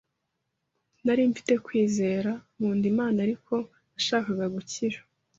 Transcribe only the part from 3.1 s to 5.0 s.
ariko ntashaka gukira.